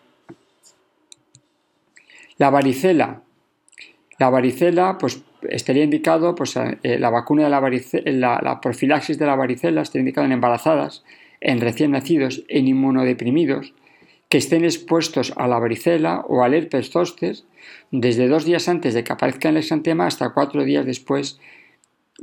La 2.38 2.50
varicela. 2.50 3.22
La 4.20 4.30
varicela, 4.30 4.98
pues 4.98 5.22
estaría 5.50 5.84
indicado, 5.84 6.36
pues 6.36 6.56
eh, 6.56 6.98
la 7.00 7.10
vacuna 7.10 7.44
de 7.44 7.50
la 7.50 7.60
varicela, 7.60 8.40
la, 8.42 8.62
profilaxis 8.62 9.18
de 9.18 9.26
la 9.26 9.36
varicela 9.36 9.82
estaría 9.82 10.02
indicada 10.02 10.28
en 10.28 10.34
embarazadas, 10.34 11.04
en 11.42 11.60
recién 11.60 11.92
nacidos, 11.92 12.44
en 12.48 12.68
inmunodeprimidos, 12.68 13.74
que 14.30 14.38
estén 14.38 14.64
expuestos 14.64 15.34
a 15.36 15.48
la 15.48 15.60
varicela 15.60 16.26
o 16.28 16.44
al 16.44 16.54
herpes 16.54 16.90
zoster 16.90 17.36
desde 17.92 18.28
dos 18.28 18.46
días 18.46 18.68
antes 18.68 18.94
de 18.94 19.04
que 19.04 19.14
aparezca 19.14 19.50
el 19.50 19.58
exantema 19.58 20.08
hasta 20.08 20.34
cuatro 20.34 20.64
días 20.64 20.86
después 20.86 21.40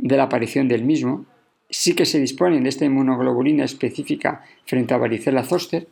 de 0.00 0.16
la 0.16 0.24
aparición 0.24 0.68
del 0.68 0.84
mismo, 0.84 1.26
sí 1.68 1.94
que 1.94 2.06
se 2.06 2.18
disponen 2.18 2.62
de 2.62 2.68
esta 2.68 2.84
inmunoglobulina 2.84 3.64
específica 3.64 4.42
frente 4.66 4.94
a 4.94 4.98
varicela 4.98 5.44
zoster 5.44 5.86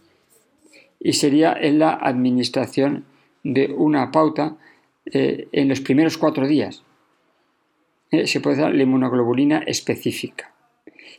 y 1.01 1.13
sería 1.13 1.53
en 1.53 1.79
la 1.79 1.93
administración 1.93 3.05
de 3.45 3.73
una 3.77 4.11
pauta 4.11 4.57
eh, 5.07 5.49
en 5.53 5.69
los 5.69 5.81
primeros 5.81 6.19
cuatro 6.19 6.47
días. 6.47 6.83
Eh, 8.11 8.27
se 8.27 8.41
puede 8.41 8.61
dar 8.61 8.75
la 8.75 8.83
inmunoglobulina 8.83 9.59
específica. 9.59 10.53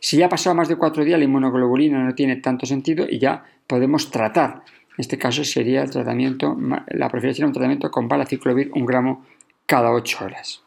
Si 0.00 0.16
ya 0.16 0.26
ha 0.26 0.28
pasado 0.28 0.56
más 0.56 0.68
de 0.68 0.76
cuatro 0.76 1.04
días, 1.04 1.18
la 1.18 1.24
inmunoglobulina 1.24 2.04
no 2.04 2.14
tiene 2.14 2.36
tanto 2.36 2.66
sentido 2.66 3.06
y 3.08 3.18
ya 3.18 3.44
podemos 3.66 4.10
tratar 4.10 4.62
En 4.90 5.02
este 5.02 5.18
caso 5.18 5.44
sería 5.44 5.82
el 5.82 5.90
tratamiento, 5.90 6.56
la 6.88 7.08
profilaxis 7.08 7.36
sería 7.36 7.46
un 7.46 7.52
tratamiento 7.52 7.90
con 7.90 8.08
valaciclovir 8.08 8.70
un 8.74 8.84
gramo 8.84 9.24
cada 9.66 9.92
8 9.92 10.24
horas. 10.24 10.62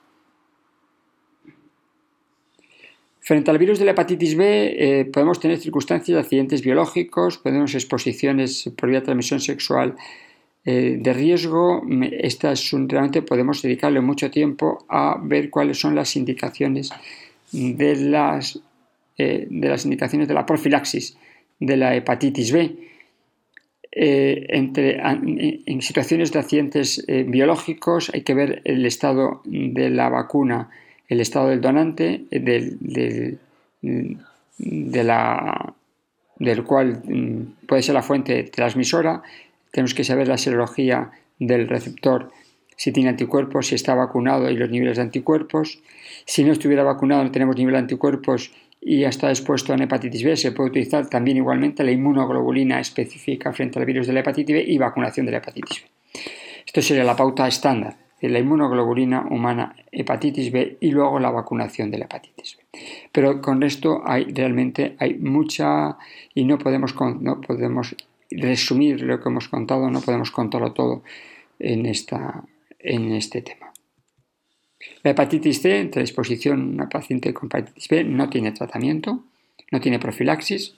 Frente 3.26 3.52
al 3.52 3.58
virus 3.58 3.80
de 3.80 3.86
la 3.86 3.92
hepatitis 3.92 4.36
B 4.36 4.44
eh, 4.78 5.06
podemos 5.06 5.40
tener 5.40 5.58
circunstancias 5.58 6.14
de 6.14 6.20
accidentes 6.20 6.62
biológicos, 6.62 7.38
podemos 7.38 7.74
exposiciones 7.74 8.70
por 8.78 8.90
vía 8.90 9.00
de 9.00 9.06
transmisión 9.06 9.40
sexual 9.40 9.96
eh, 10.66 10.98
de 11.00 11.14
riesgo. 11.14 11.84
Estas 12.12 12.70
realmente 12.72 13.22
podemos 13.22 13.62
dedicarle 13.62 14.02
mucho 14.02 14.30
tiempo 14.30 14.86
a 14.90 15.18
ver 15.24 15.50
cuáles 15.50 15.80
son 15.80 15.96
las 15.96 16.18
indicaciones 16.18 16.90
de 17.54 17.96
las, 17.96 18.60
eh, 19.18 19.48
de 19.50 19.70
las 19.70 19.86
indicaciones 19.86 20.28
de 20.28 20.34
la 20.34 20.46
profilaxis 20.46 21.18
de 21.62 21.78
la 21.78 21.96
hepatitis 21.96 22.52
B. 22.52 22.76
entre, 23.90 25.00
en, 25.00 25.82
situaciones 25.82 26.34
de 26.34 26.40
accidentes 26.40 27.06
biológicos 27.28 28.12
hay 28.14 28.24
que 28.24 28.34
ver 28.34 28.62
el 28.66 28.86
estado 28.86 29.42
de 29.46 29.90
la 29.92 30.10
vacuna 30.10 30.72
el 31.14 31.22
estado 31.22 31.50
del 31.50 31.62
donante, 31.62 32.26
del, 32.30 32.78
de 34.58 35.04
la, 35.04 35.74
del 36.38 36.64
cual 36.64 37.02
mm, 37.04 37.66
puede 37.68 37.84
ser 37.84 37.96
la 37.96 38.04
fuente 38.04 38.44
transmisora. 38.44 39.24
Tenemos 39.72 39.94
que 39.94 40.04
saber 40.04 40.28
la 40.28 40.38
serología 40.38 41.12
del 41.40 41.68
receptor, 41.68 42.32
si 42.76 42.92
tiene 42.92 43.10
anticuerpos, 43.10 43.68
si 43.68 43.76
está 43.76 43.96
vacunado 43.96 44.50
y 44.50 44.56
los 44.56 44.70
niveles 44.70 44.98
de 44.98 45.04
anticuerpos. 45.04 45.80
Si 46.26 46.44
no 46.44 46.52
estuviera 46.52 46.84
vacunado, 46.84 47.24
no 47.24 47.32
tenemos 47.32 47.56
nivel 47.56 47.74
de 47.74 47.80
anticuerpos 47.80 48.52
y 48.82 49.04
está 49.04 49.30
expuesto 49.30 49.72
a 49.72 49.76
una 49.76 49.86
hepatitis 49.86 50.24
B, 50.24 50.36
se 50.36 50.52
puede 50.52 50.72
utilizar 50.72 51.08
también 51.08 51.38
igualmente 51.38 51.84
la 51.86 51.92
inmunoglobulina 51.92 52.82
específica 52.82 53.54
frente 53.54 53.80
al 53.80 53.86
virus 53.86 54.08
de 54.08 54.14
la 54.14 54.20
hepatitis 54.20 54.56
B 54.56 54.66
y 54.68 54.78
vacunación 54.78 55.26
de 55.26 55.32
la 55.32 55.38
hepatitis 55.38 55.84
B. 55.84 56.22
Esto 56.66 56.82
sería 56.82 57.06
la 57.06 57.16
pauta 57.16 57.48
estándar 57.48 58.03
la 58.30 58.40
inmunoglobulina 58.40 59.28
humana 59.30 59.76
hepatitis 59.92 60.52
B 60.52 60.78
y 60.80 60.92
luego 60.92 61.20
la 61.20 61.30
vacunación 61.30 61.92
de 61.92 61.98
la 61.98 62.06
hepatitis 62.06 62.58
B. 62.58 62.80
Pero 63.12 63.42
con 63.42 63.64
esto 63.64 64.02
hay 64.06 64.26
realmente 64.26 64.96
hay 65.00 65.16
mucha 65.16 65.98
y 66.34 66.46
no 66.46 66.58
podemos, 66.58 66.96
no 67.20 67.42
podemos 67.42 67.96
resumir 68.32 69.02
lo 69.02 69.20
que 69.20 69.30
hemos 69.30 69.48
contado, 69.48 69.90
no 69.90 70.02
podemos 70.02 70.32
contarlo 70.32 70.72
todo 70.74 71.04
en, 71.60 71.86
esta, 71.86 72.44
en 72.80 73.12
este 73.12 73.42
tema. 73.42 73.72
La 75.04 75.12
hepatitis 75.12 75.62
C, 75.62 75.80
entre 75.80 76.02
exposición 76.02 76.62
a 76.62 76.64
una 76.64 76.90
paciente 76.90 77.34
con 77.34 77.48
hepatitis 77.48 77.88
B, 77.88 78.04
no 78.04 78.30
tiene 78.30 78.52
tratamiento, 78.52 79.24
no 79.72 79.82
tiene 79.82 80.00
profilaxis. 80.00 80.76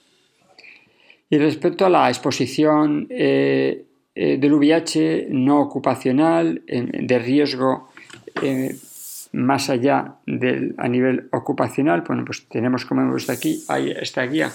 Y 1.29 1.37
respecto 1.37 1.85
a 1.85 1.89
la 1.89 2.07
exposición 2.07 3.07
eh, 3.09 3.85
eh, 4.15 4.38
del 4.38 4.53
VIH 4.53 5.27
no 5.29 5.60
ocupacional, 5.60 6.63
de 6.65 7.19
riesgo 7.19 7.89
eh, 8.41 8.74
más 9.34 9.69
allá 9.69 10.15
del, 10.25 10.74
a 10.77 10.88
nivel 10.88 11.27
ocupacional, 11.34 12.01
bueno, 12.07 12.24
pues 12.25 12.48
tenemos 12.48 12.86
como 12.86 13.01
hemos 13.01 13.15
visto 13.15 13.34
aquí, 13.34 13.62
hay 13.67 13.91
esta 13.91 14.24
guía 14.24 14.50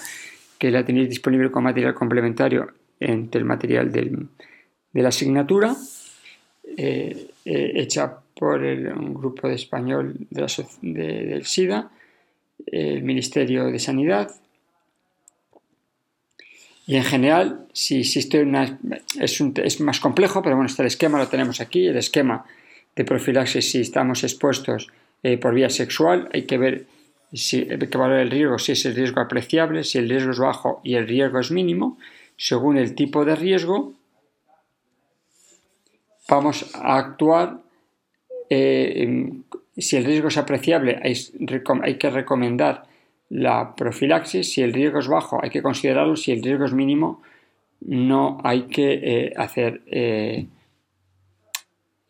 que 0.57 0.71
la 0.71 0.83
tenéis 0.83 1.09
disponible 1.09 1.51
como 1.51 1.65
material 1.65 1.93
complementario 1.93 2.71
entre 2.99 3.39
el 3.39 3.45
material 3.45 3.91
de 3.91 4.27
la 4.93 5.09
asignatura, 5.09 5.75
eh, 6.77 7.27
hecha 7.45 8.17
por 8.35 8.61
un 8.61 9.13
grupo 9.13 9.47
de 9.47 9.55
español 9.55 10.15
del 10.31 11.45
SIDA, 11.45 11.91
el 12.65 13.03
Ministerio 13.03 13.65
de 13.65 13.77
Sanidad, 13.77 14.31
y 16.91 16.97
en 16.97 17.05
general, 17.05 17.67
si 17.71 18.01
existe 18.01 18.41
una... 18.41 18.77
Es, 19.17 19.79
más 19.79 20.01
complejo, 20.01 20.41
pero 20.43 20.57
bueno, 20.57 20.69
este 20.69 20.85
esquema 20.85 21.19
lo 21.19 21.29
tenemos 21.29 21.61
aquí, 21.61 21.87
el 21.87 21.95
esquema 21.95 22.43
de 22.97 23.05
profilaxis 23.05 23.71
si 23.71 23.79
estamos 23.79 24.25
expuestos 24.25 24.89
eh, 25.23 25.37
por 25.37 25.53
vía 25.53 25.69
sexual, 25.69 26.27
hay 26.33 26.41
que 26.41 26.57
ver 26.57 26.87
si 27.31 27.59
hay 27.59 27.77
que 27.77 27.97
valorar 27.97 28.19
el 28.19 28.29
riesgo, 28.29 28.59
si 28.59 28.73
es 28.73 28.83
el 28.85 28.93
riesgo 28.93 29.21
apreciable, 29.21 29.85
si 29.85 29.99
el 29.99 30.09
riesgo 30.09 30.31
es 30.31 30.39
bajo 30.39 30.81
y 30.83 30.95
el 30.95 31.07
riesgo 31.07 31.39
es 31.39 31.49
mínimo. 31.49 31.97
Según 32.35 32.75
el 32.75 32.93
tipo 32.93 33.23
de 33.23 33.37
riesgo, 33.37 33.93
vamos 36.27 36.75
a 36.75 36.97
actuar. 36.97 37.61
Eh, 38.49 39.31
si 39.77 39.95
el 39.95 40.03
riesgo 40.03 40.27
es 40.27 40.37
apreciable, 40.37 40.99
hay 41.01 41.95
que 41.95 42.09
recomendar 42.09 42.90
la 43.31 43.73
profilaxis, 43.75 44.51
si 44.51 44.61
el 44.61 44.73
riesgo 44.73 44.99
es 44.99 45.07
bajo 45.07 45.39
hay 45.41 45.49
que 45.49 45.61
considerarlo, 45.61 46.17
si 46.17 46.33
el 46.33 46.43
riesgo 46.43 46.65
es 46.65 46.73
mínimo 46.73 47.21
no 47.81 48.37
hay 48.43 48.63
que 48.63 48.93
eh, 48.93 49.33
hacer 49.35 49.81
eh, 49.87 50.47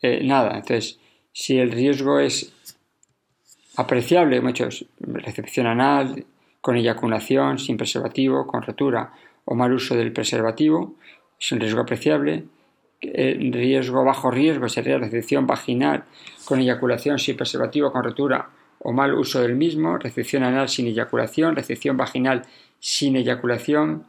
eh, 0.02 0.24
nada. 0.24 0.58
Entonces, 0.58 1.00
si 1.32 1.58
el 1.60 1.72
riesgo 1.72 2.20
es 2.20 2.54
apreciable, 3.78 4.42
muchos 4.42 4.86
recepción 5.00 5.68
anal, 5.68 6.26
con 6.60 6.76
eyaculación, 6.76 7.58
sin 7.58 7.78
preservativo, 7.78 8.46
con 8.46 8.62
rotura 8.62 9.14
o 9.46 9.56
mal 9.56 9.72
uso 9.74 9.96
del 9.96 10.12
preservativo, 10.12 10.96
es 11.40 11.52
un 11.52 11.60
riesgo 11.60 11.82
apreciable. 11.82 12.44
Riesgo 13.02 14.04
bajo 14.04 14.30
riesgo 14.30 14.70
sería 14.70 15.00
recepción 15.00 15.48
vaginal 15.48 16.04
con 16.46 16.60
eyaculación 16.60 17.18
sin 17.18 17.36
preservativo, 17.36 17.92
con 17.92 18.04
rotura 18.04 18.48
o 18.84 18.92
mal 18.92 19.14
uso 19.14 19.42
del 19.42 19.56
mismo, 19.56 19.98
recepción 19.98 20.44
anal 20.44 20.70
sin 20.70 20.88
eyaculación, 20.88 21.56
recepción 21.56 21.98
vaginal 21.98 22.44
sin 22.80 23.16
eyaculación. 23.16 24.06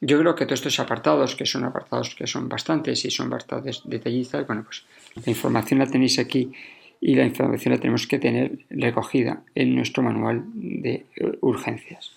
Yo 0.00 0.18
creo 0.18 0.34
que 0.34 0.46
todos 0.46 0.60
estos 0.60 0.80
apartados, 0.80 1.36
que 1.36 1.46
son 1.46 1.64
apartados 1.64 2.14
que 2.14 2.26
son 2.26 2.48
bastantes 2.48 3.04
y 3.04 3.10
son 3.10 3.30
bastante 3.30 3.70
detallistas, 3.84 4.46
bueno, 4.46 4.64
pues 4.64 4.84
la 5.24 5.30
información 5.30 5.78
la 5.78 5.86
tenéis 5.86 6.18
aquí 6.18 6.52
y 7.00 7.14
la 7.14 7.24
información 7.24 7.74
la 7.74 7.80
tenemos 7.80 8.06
que 8.06 8.18
tener 8.18 8.58
recogida 8.70 9.42
en 9.54 9.74
nuestro 9.74 10.02
manual 10.02 10.44
de 10.54 11.06
urgencias. 11.40 12.12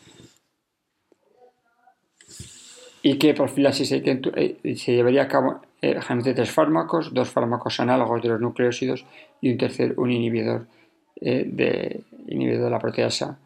¿Y 3.06 3.18
qué 3.18 3.34
profilaxis 3.34 3.92
eh, 3.92 4.76
se 4.78 4.94
llevaría 4.94 5.24
a 5.24 5.28
cabo? 5.28 5.62
Eh, 5.82 6.00
generalmente 6.00 6.34
tres 6.34 6.52
fármacos, 6.52 7.14
dos 7.14 7.30
fármacos 7.30 7.82
análogos 7.82 8.22
de 8.24 8.30
los 8.30 8.40
nucleósidos 8.40 9.06
y 9.42 9.52
un 9.52 9.58
tercer, 9.58 9.94
un 9.98 10.10
inhibidor 10.10 10.68
eh, 11.16 11.46
de 11.48 12.02
inhibidor 12.28 12.66
de 12.66 12.70
la 12.70 12.80
proteasa 12.80 13.38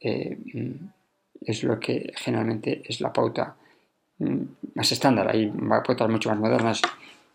eh, 0.00 0.38
es 1.40 1.62
lo 1.62 1.78
que 1.78 2.12
generalmente 2.16 2.82
es 2.84 3.00
la 3.00 3.12
pauta 3.12 3.56
mm, 4.18 4.42
más 4.74 4.90
estándar. 4.92 5.28
Hay 5.28 5.52
pautas 5.86 6.08
mucho 6.08 6.30
más 6.30 6.38
modernas, 6.38 6.82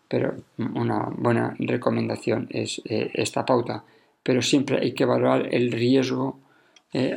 pero 0.08 0.34
una 0.58 1.08
buena 1.16 1.54
recomendación 1.58 2.48
es 2.50 2.82
eh, 2.84 3.10
esta 3.14 3.44
pauta. 3.44 3.84
Pero 4.22 4.42
siempre 4.42 4.80
hay 4.80 4.92
que 4.92 5.04
valorar 5.04 5.48
el 5.54 5.70
riesgo 5.70 6.40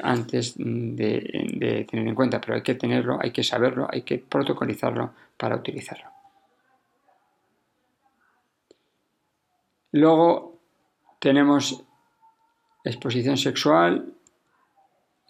antes 0.02 0.56
de, 0.58 1.46
de, 1.54 1.86
tener 1.86 2.08
en 2.08 2.16
cuenta, 2.16 2.42
pero 2.42 2.56
hay 2.56 2.64
que 2.64 2.74
tenerlo, 2.74 3.20
hay 3.22 3.30
que 3.30 3.44
saberlo, 3.44 3.88
hay 3.88 4.02
que 4.02 4.18
protocolizarlo 4.18 5.12
para 5.38 5.56
utilizarlo. 5.56 6.10
Luego 9.92 10.60
tenemos 11.20 11.87
exposición 12.84 13.38
sexual, 13.38 14.14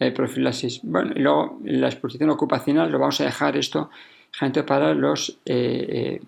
eh, 0.00 0.12
profilaxis. 0.12 0.80
Bueno, 0.84 1.12
y 1.14 1.18
luego 1.20 1.58
la 1.64 1.88
exposición 1.88 2.30
ocupacional 2.30 2.90
lo 2.90 3.00
vamos 3.00 3.20
a 3.20 3.24
dejar 3.24 3.56
esto 3.56 3.90
gente 4.30 4.62
para 4.62 4.94
los 4.94 5.40
eh, 5.44 5.86
eh, 5.88 6.20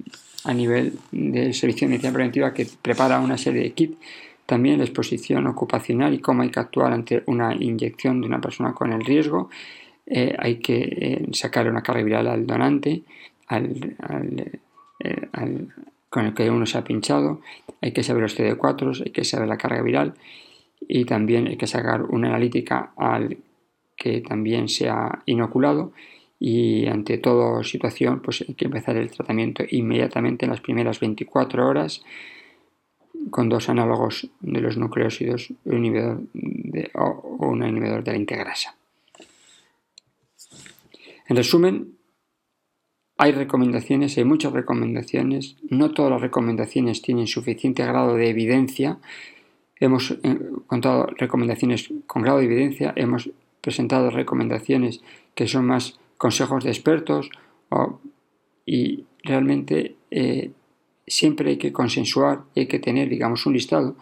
a 0.44 0.52
nivel 0.52 0.94
del 1.12 1.54
servicio 1.54 1.87
de 1.87 1.90
medicina 1.90 2.12
preventiva 2.12 2.52
que 2.52 2.66
prepara 2.83 3.20
una 3.20 3.38
serie 3.38 3.62
de 3.62 3.72
kits 3.72 3.96
también 4.46 4.78
la 4.78 4.85
exposición 4.85 5.46
ocupacional 5.46 6.12
y 6.14 6.18
cómo 6.18 6.42
hay 6.42 6.50
que 6.50 6.59
actuar 6.59 6.92
ante 6.92 7.22
una 7.26 7.54
inyección 7.54 8.20
de 8.20 8.26
una 8.26 8.40
persona 8.40 8.72
con 8.72 8.92
el 8.92 9.04
riesgo. 9.04 9.48
hay 10.09 10.56
que 10.56 11.24
sacar 11.30 11.70
una 11.70 11.85
carga 11.85 12.02
viral 12.02 12.26
al 12.26 12.44
donante, 12.48 13.02
al, 13.46 13.96
con 16.09 16.26
el 16.26 16.35
que 16.35 16.50
uno 16.50 16.66
se 16.66 16.78
ha 16.78 16.83
pinchado. 16.83 17.42
Hay 17.80 17.92
que 17.92 18.02
saber 18.02 18.22
los 18.22 18.37
CD4, 18.37 19.04
hay 19.04 19.12
que 19.12 19.22
saber 19.22 19.46
la 19.46 19.56
carga 19.56 19.83
viral 19.83 20.14
y 20.86 21.04
también 21.04 21.46
hay 21.46 21.56
que 21.56 21.66
sacar 21.66 22.02
una 22.02 22.28
analítica 22.28 22.92
al 22.96 23.38
que 23.96 24.20
también 24.20 24.68
se 24.68 24.88
ha 24.88 25.22
inoculado 25.26 25.92
y 26.38 26.86
ante 26.86 27.18
toda 27.18 27.62
situación 27.64 28.20
pues 28.20 28.44
hay 28.46 28.54
que 28.54 28.64
empezar 28.64 28.96
el 28.96 29.10
tratamiento 29.10 29.62
inmediatamente 29.68 30.46
en 30.46 30.50
las 30.50 30.60
primeras 30.60 30.98
24 30.98 31.68
horas 31.68 32.02
con 33.30 33.50
dos 33.50 33.68
análogos 33.68 34.30
de 34.40 34.60
los 34.60 34.78
nucleósidos 34.78 35.52
un 35.64 35.84
inhibidor 35.84 36.22
de, 36.32 36.90
o 36.94 37.46
un 37.46 37.62
inhibidor 37.62 38.02
de 38.02 38.12
la 38.12 38.18
integrasa. 38.18 38.74
En 41.28 41.36
resumen, 41.36 41.96
hay 43.18 43.32
recomendaciones, 43.32 44.16
hay 44.16 44.24
muchas 44.24 44.52
recomendaciones, 44.52 45.56
no 45.68 45.92
todas 45.92 46.10
las 46.10 46.22
recomendaciones 46.22 47.02
tienen 47.02 47.26
suficiente 47.26 47.84
grado 47.84 48.16
de 48.16 48.30
evidencia 48.30 48.98
Hemos 49.80 50.10
eh, 50.10 50.38
contado 50.66 51.06
recomendaciones 51.16 51.90
con 52.06 52.22
grado 52.22 52.38
de 52.38 52.44
evidencia, 52.44 52.92
hemos 52.96 53.30
presentado 53.60 54.10
recomendaciones 54.10 55.00
que 55.34 55.48
son 55.48 55.66
más 55.66 55.98
consejos 56.18 56.64
de 56.64 56.70
expertos 56.70 57.30
y 58.66 59.04
realmente 59.24 59.96
eh, 60.10 60.50
siempre 61.06 61.50
hay 61.50 61.56
que 61.56 61.72
consensuar, 61.72 62.42
hay 62.54 62.66
que 62.66 62.78
tener, 62.78 63.08
digamos, 63.08 63.46
un 63.46 63.54
listado 63.54 63.96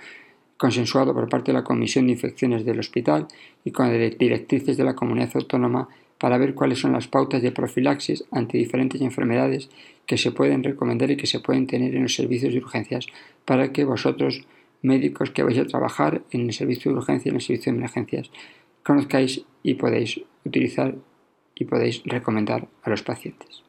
consensuado 0.56 1.14
por 1.14 1.28
parte 1.28 1.52
de 1.52 1.58
la 1.58 1.64
Comisión 1.64 2.06
de 2.06 2.12
Infecciones 2.12 2.64
del 2.64 2.80
hospital 2.80 3.28
y 3.64 3.70
con 3.70 3.90
directrices 3.90 4.76
de 4.76 4.84
la 4.84 4.94
comunidad 4.94 5.30
autónoma 5.34 5.88
para 6.18 6.36
ver 6.36 6.54
cuáles 6.54 6.80
son 6.80 6.92
las 6.92 7.06
pautas 7.06 7.42
de 7.42 7.52
profilaxis 7.52 8.24
ante 8.32 8.58
diferentes 8.58 9.00
enfermedades 9.00 9.70
que 10.04 10.18
se 10.18 10.32
pueden 10.32 10.64
recomendar 10.64 11.10
y 11.10 11.16
que 11.16 11.28
se 11.28 11.38
pueden 11.38 11.66
tener 11.66 11.94
en 11.94 12.02
los 12.02 12.14
servicios 12.14 12.52
de 12.52 12.58
urgencias 12.58 13.06
para 13.44 13.72
que 13.72 13.84
vosotros, 13.84 14.44
médicos 14.82 15.30
que 15.30 15.42
vais 15.42 15.58
a 15.58 15.66
trabajar 15.66 16.22
en 16.30 16.42
el 16.42 16.52
servicio 16.52 16.90
de 16.90 16.98
urgencia 16.98 17.28
y 17.28 17.30
en 17.30 17.36
el 17.36 17.42
servicio 17.42 17.72
de 17.72 17.78
emergencias, 17.78 18.30
conozcáis 18.82 19.44
y 19.62 19.74
podéis 19.74 20.20
utilizar 20.44 20.94
y 21.54 21.64
podéis 21.64 22.02
recomendar 22.04 22.68
a 22.82 22.90
los 22.90 23.02
pacientes. 23.02 23.67